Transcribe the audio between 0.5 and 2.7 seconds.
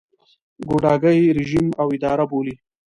ګوډاګی رژیم او اداره بولي.